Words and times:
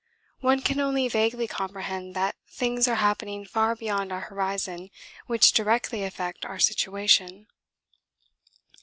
One 0.39 0.63
can 0.63 0.79
only 0.79 1.07
vaguely 1.07 1.45
comprehend 1.47 2.15
that 2.15 2.35
things 2.49 2.87
are 2.87 2.95
happening 2.95 3.45
far 3.45 3.75
beyond 3.75 4.11
our 4.11 4.21
horizon 4.21 4.89
which 5.27 5.51
directly 5.53 6.03
affect 6.03 6.43
our 6.43 6.57
situation. 6.57 7.45